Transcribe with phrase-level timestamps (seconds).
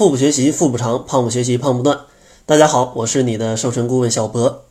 [0.00, 2.06] 腹部学习腹部长，胖不学习胖不断。
[2.46, 4.64] 大家好，我是你的瘦身顾问小博。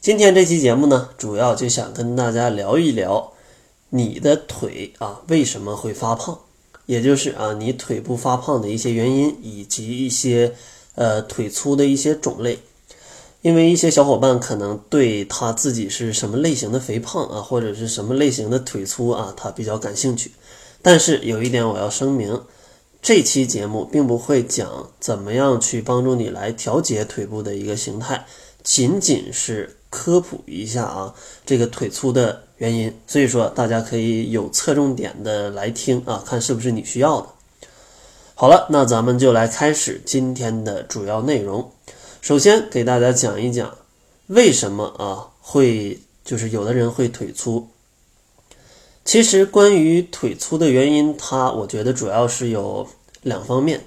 [0.00, 3.32] 今天这期节目呢，主要就想跟大家聊一聊
[3.90, 6.40] 你的腿啊为什么会发胖，
[6.86, 10.52] 也就是啊你腿部发胖的一些原因，以及一些
[10.96, 12.58] 呃腿粗的一些种类。
[13.42, 20.32] 因为一些小伙伴可能对他自己是什么类型的肥胖啊，或者是什么类型的腿粗啊，他比较感兴趣。
[20.82, 22.42] 但是有一点我要声明。
[23.06, 28.26] 这期节目并不会讲怎么样去帮助你来调节腿部的一个形态，
[28.64, 32.92] 仅仅是科普一下啊这个腿粗的原因。
[33.06, 37.28] 所以说大家可以有侧重点的来听啊，看是不是你需要的。
[38.34, 41.70] 好了，那咱们就来开始今天的主要内容。
[42.20, 43.72] 首先给大家讲一讲
[44.26, 47.68] 为什么啊会就是有的人会腿粗。
[49.04, 52.88] 其实关于腿粗的原因，它我觉得主要是有
[53.26, 53.80] 两方面。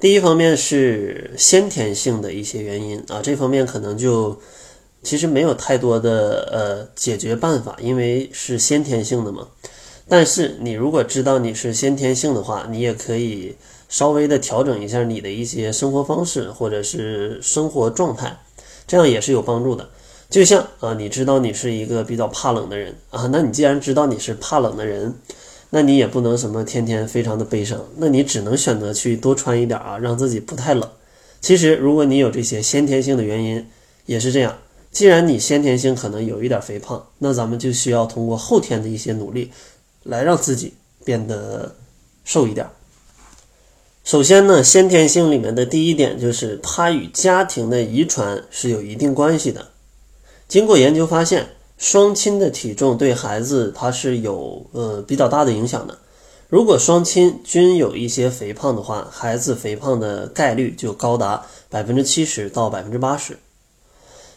[0.00, 4.40] 第一方面是先天性的一些原因啊，这方面可能就
[5.02, 9.48] 其实没有太多的呃解决办法，因为是先天性的嘛。
[10.08, 13.56] 但是你如果知道你是先天性的话，你也可以
[13.88, 18.38] 稍微的调整一下你的一些生活方式或者是生活状态，
[18.86, 19.88] 这样也是有帮助的。
[20.30, 25.14] 就像啊，你知道你是一个比较怕冷的人啊，那你既然知道你是怕冷的人，
[25.70, 30.88] 那你也不能什么天天非常的悲伤，那你只能选择去多穿一点啊，让自己不太冷。
[31.40, 33.66] 其实如果你有这些先天性的原因，
[34.06, 34.58] 也是这样。
[34.90, 39.50] 既然你先天性可能有一点肥胖，那咱们就需要通过后天的一些努力，
[40.02, 40.72] 来让自己
[41.04, 41.76] 变得
[42.24, 42.66] 瘦一点。
[44.04, 49.68] 首先呢，先天性里面的第一点就是它与家庭的遗传是有一定关系的。
[50.48, 51.46] 经过研究发现，
[51.78, 55.96] 双亲的体重对孩子他是有呃比较大的影响的。
[56.48, 63.38] 如果双亲均有一些肥胖的话，孩子肥胖的概率就高达百分之七十到百分之八十。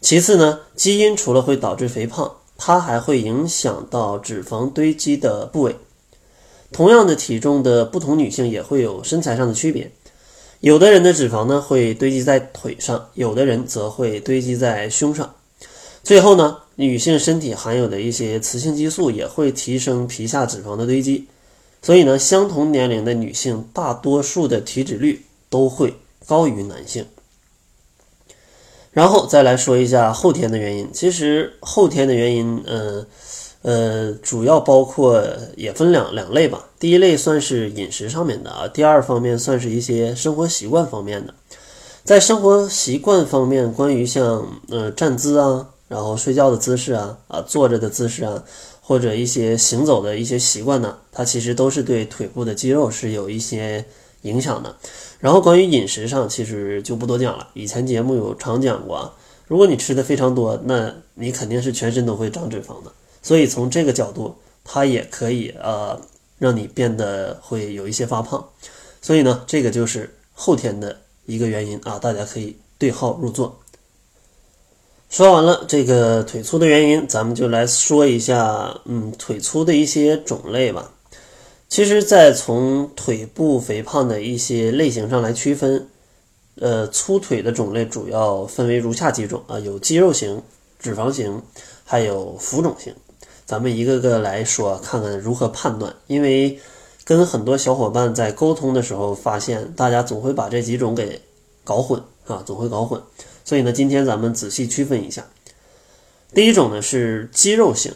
[0.00, 5.76] 其次呢，基因除了会导致肥胖，它还会影响到脂肪堆积的部位。
[6.72, 9.92] 同样的体重的不同女性也会有身材上的区别，
[10.60, 15.34] 有的人的脂肪呢会堆积在腿上，有的人则会堆积在胸上。
[16.08, 21.26] 最后呢，女性身体含有的一些雌性激素也会提升皮下脂肪的堆积，
[21.82, 25.92] 所以呢，相同年龄的女性大多数的体脂率都会
[26.26, 27.04] 高于男性。
[28.90, 33.06] 然后再来说一下后天的原因，其实后天的原因，呃
[33.60, 35.22] 呃，主要包括
[35.56, 36.70] 也分两两类吧。
[36.80, 41.34] 第一类算是饮食上面的啊，第二方面算是一些生活习惯方面的。
[42.02, 45.68] 在生活习惯方面，关于像呃站姿啊。
[45.88, 48.44] 然后睡觉的姿势啊，啊坐着的姿势啊，
[48.80, 53.84] 或者一些行走的一些习惯呢，它其实都是对腿部的肌肉是有一些
[54.22, 54.76] 影响的。
[55.18, 57.48] 然后关于饮食上，其实就不多讲了。
[57.54, 59.12] 以前节目有常讲过，
[59.46, 62.92] 如果你吃的非常多，那你肯定是全身都会长脂肪的。
[63.22, 66.00] 所以从这个角度，它也可以呃
[66.38, 68.46] 让你变得会有一些发胖。
[69.00, 73.58] 所以呢，这个就是后天的一个原因啊，大家可以对号入座。
[75.08, 80.92] 说完了这个腿粗的原因，咱们就来说一下，嗯，腿粗的一些种类吧。
[81.66, 85.88] 其实，在从腿部肥胖的一些类型上来区分，
[86.60, 90.42] 呃，粗腿的种类主要分为如下几种啊，有肌肉型、
[90.78, 91.42] 脂肪型，
[91.84, 92.94] 还有浮肿型。
[93.46, 95.94] 咱们一个个来说，看看如何判断。
[96.06, 96.60] 因为
[97.04, 101.18] 跟很多小伙伴在沟通的时候，发现大家总会把这几种给
[101.64, 103.00] 搞混啊，总会搞混。
[103.48, 105.26] 所以呢，今天咱们仔细区分一下。
[106.34, 107.94] 第一种呢是肌肉型，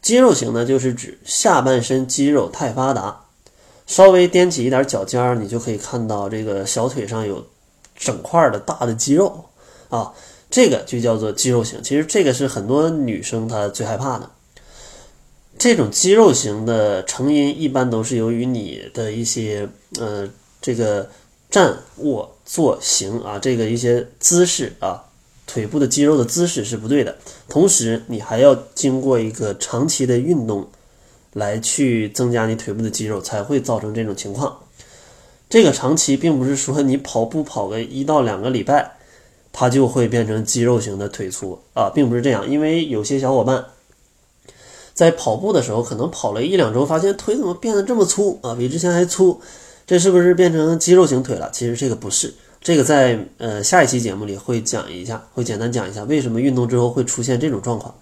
[0.00, 3.26] 肌肉型呢就是指下半身肌肉太发达，
[3.86, 7.46] 稍微踮起一点脚尖儿，你就可以看到这个小腿上有
[7.94, 9.44] 整块的大的肌肉
[9.90, 10.10] 啊，
[10.48, 11.82] 这个就叫做肌肉型。
[11.82, 14.30] 其实这个是很多女生她最害怕的。
[15.58, 19.68] 这种肌肉型的成因一般都是由于你的一些
[20.00, 20.26] 呃
[20.62, 21.10] 这个。
[21.52, 25.04] 站、卧、坐、行啊，这个一些姿势啊，
[25.46, 27.14] 腿部的肌肉的姿势是不对的。
[27.46, 30.66] 同时，你还要经过一个长期的运动，
[31.34, 34.60] 来去增加你腿部的肌肉，才会造成这种情况。
[35.50, 38.96] 这个长期并不是说你跑步跑个一到两个礼拜，
[39.52, 42.48] 它就会变成肌肉型的腿粗啊，并不是这样。
[42.48, 43.66] 因为有些小伙伴
[44.94, 49.38] 在跑步的时候，可能跑了一两周，发现腿怎么变得这么粗啊，比之前还粗。
[49.92, 51.50] 这是不是变成肌肉型腿了？
[51.52, 57.94] 其实这个不是，这个在呃下一期节目里会讲一下，会简单讲一下为什么运动之后会出现这种状况。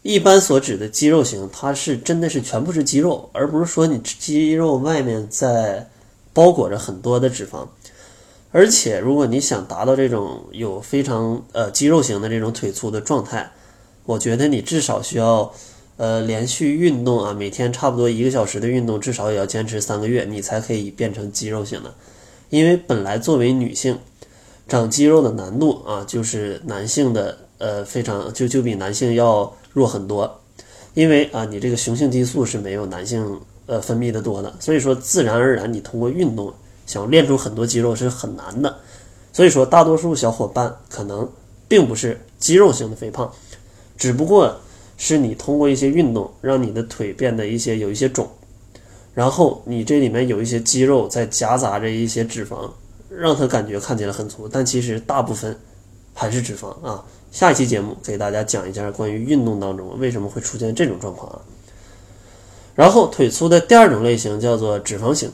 [0.00, 5.86] 一般所指的肌肉型，它是真的是全部是肌肉，而不是说你肌肉外面在
[6.32, 7.68] 包裹着很多的脂肪。
[8.50, 13.52] 而且如果你想达到这种有非常呃肌肉型的这种腿粗的状态，
[14.06, 15.52] 我觉得你至少需要
[16.02, 21.94] 呃连续运动啊，每天差不多一个小时的运动，至少也要坚持三个月，你才可以变成肌肉型的。
[22.50, 23.96] 因为本来作为女性，
[24.66, 30.40] 长肌肉的难度啊，就是男性的呃非常就就比男性要弱很多。
[30.94, 36.52] 因为啊，你这个雄性激素是没有男性呃分泌的多的，所以说自然而然你通过运动
[36.84, 38.76] 想练出很多肌肉是很难的。
[39.32, 41.30] 所以说，大多数小伙伴可能
[41.68, 43.32] 并不是肌肉型的肥胖，
[43.96, 44.60] 只不过
[44.96, 48.28] 是你通过一些运动让你的腿变得一些有一些肿，
[49.14, 52.70] 然后你这里面有一些肌肉在夹杂着一些脂肪，
[53.10, 55.58] 让它感觉看起来很粗，但其实大部分
[56.14, 57.04] 还是脂肪啊。
[57.30, 61.40] 下一期节目给大家讲一下关于运动当中为什么会出现这种状况啊。
[62.74, 65.30] 然后腿粗的第二种类型叫做脂肪型，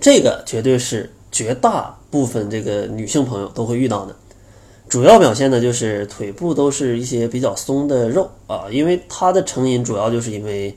[0.00, 4.14] 这个绝对是绝大部分这个女性朋友都会遇到的。
[4.88, 10.76] 主要表现呢就是腿部都是一些比较松的肉啊，因为它的成因主要就是因为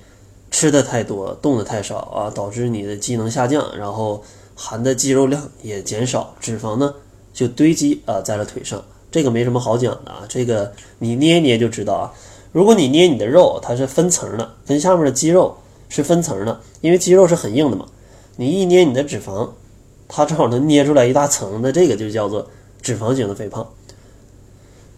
[0.50, 4.24] 吃的太多，动的太少啊，导致你的机能下降，然后
[4.56, 6.94] 含的肌肉量也减少，脂肪呢
[7.34, 8.84] 就堆积啊在了腿上。
[9.12, 12.12] 这个没什么好讲的啊，这个你捏一捏就知道啊。
[12.52, 15.56] 如果你捏你的肉，它是分层的，跟下面的肌肉
[15.90, 17.86] 是分层的，因为肌肉是很硬的嘛。
[18.38, 19.50] 你一捏你的脂肪，
[20.08, 22.48] 它正好能捏出来一大层的，这个就叫做
[22.82, 23.68] 脂肪型的肥胖。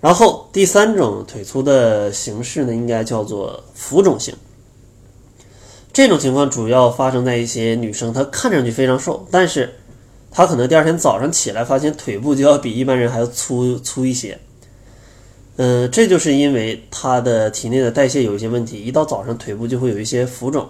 [0.01, 4.34] 然后第三种腿粗的形式呢，应该叫做浮肿型。
[5.92, 9.75] 这种情况主要发生在一些女生，她看上去非常瘦，但是。
[10.31, 14.38] 她可能第二天早上起来发现腿部就要比一般人还要粗粗一些，
[15.56, 20.69] 嗯，这就是因为她的体内的代谢有一些问题，一到早上腿部就会有一些浮肿，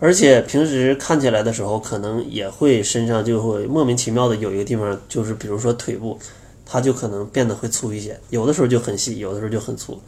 [0.00, 6.18] 而且平时看起来的时候可能也会身上就会莫名其妙的有一个地方就是比如说腿部，
[6.66, 9.98] 它就可能变得会粗一些，有的时候就很细，有的时候就很粗。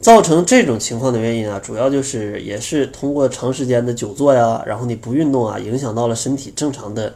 [0.00, 7.14] 造成这种情况的原因啊，主要就是也是通过长时间的久坐呀，然后你不运动啊，影响到了身体正常的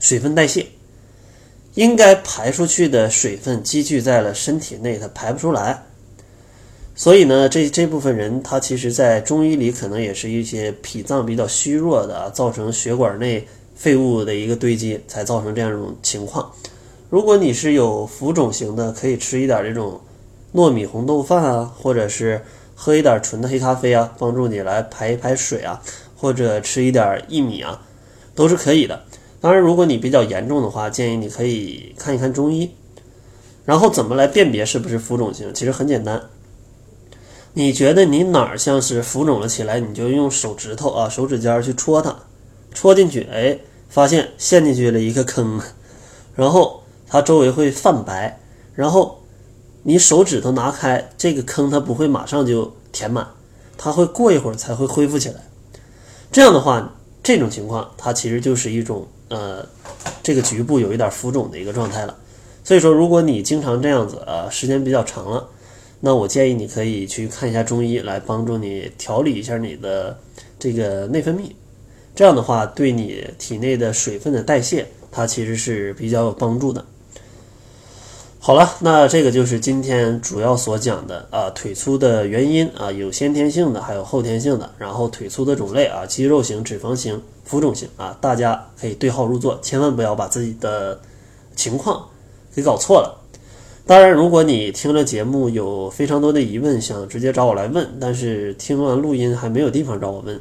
[0.00, 0.66] 水分代谢，
[1.74, 5.84] 应该排出去的水分积聚在了身体内，它排不出来。
[6.96, 13.46] 所以呢，这这部分人他其实在中医里可能也是一些脾脏比较虚弱的，造成血管内
[13.76, 16.50] 废物的一个堆积，才造成这样一种情况。
[17.10, 20.00] 如果你是有浮肿型的，可以吃一点这种。
[20.54, 22.40] 糯米红豆饭啊，或者是
[22.76, 25.82] 喝一点纯的黑咖啡啊，帮助你来排一排水啊，
[26.16, 27.82] 或者吃一点薏米啊，
[28.36, 29.02] 都是可以的。
[29.40, 32.70] 当然，如果你比较严重的话，建议你可以看一看中医。
[33.64, 35.52] 然后怎么来辨别是不是浮肿型？
[35.52, 36.22] 其实很简单，
[37.54, 42.16] 你觉得你哪儿像是浮肿了起来，你就用手指头啊，手指尖去戳它，
[42.72, 43.58] 戳进去，哎，
[43.88, 45.60] 发现陷进去了一个坑，
[46.36, 46.83] 然后
[47.14, 48.40] 它周围会泛白，
[48.74, 49.20] 然后。
[49.86, 53.28] 你手指头拿开，这个坑它不会马上就填满，
[53.76, 55.34] 它会过一会儿才会恢复起来。
[56.32, 56.90] 这样的话，
[57.22, 59.62] 这种情况它其实就是一种呃，
[60.22, 62.16] 这个局部有一点浮肿的一个状态了。
[62.64, 65.46] 所以说，如果你经常这样子啊，时间比较长了，
[66.00, 70.18] 那我建议你可以去看一下中医，来帮助你调理一下你的
[70.58, 71.52] 这个内分泌。
[72.14, 76.82] 这样的话，对你体内的水分的代谢，它其实是比较有帮助的。
[78.46, 84.70] 好了，那这个就是今天主要所讲的啊，腿粗的原因啊，有先天性的，还有后天性的。
[84.76, 91.00] 然后腿粗的种类啊，肌肉型、脂肪型、浮肿型啊，大家可以对号入座，千万不要把自己的
[91.56, 92.06] 情况
[92.54, 93.18] 给搞错了。
[93.86, 100.38] 当然，如果你听了节目有非常多的疑问，想直接找我来问，但是听完录音还没有地方找我问，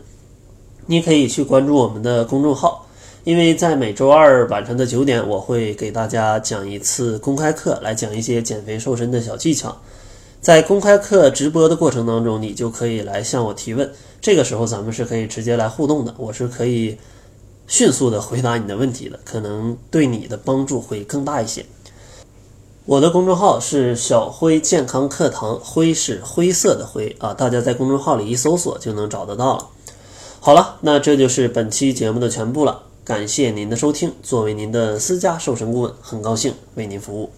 [0.87, 2.85] 你可以去关注我们的公众号。
[3.23, 9.77] 因为在每周二晚上的九点，我会给大家讲一次公开课，来讲一些减肥瘦身的小技巧。
[10.41, 13.89] 在公开课直播的过程当中，你就可以来向我提问。
[14.19, 16.97] 这个时候咱们是可以直接来互动的，我是可以
[17.65, 21.65] 迅速的回答你的问题的，可能对你的帮助会更大一些。
[22.85, 29.67] 我的公众号是小辉健康课堂，灰是灰色的灰啊，大家在公众号里一搜索就能找得到了。
[30.41, 32.83] 好了，那这就是本期节目的全部了。
[33.05, 37.29] 感谢您的收听，作为您的私家瘦身顾问，很高兴为您服务。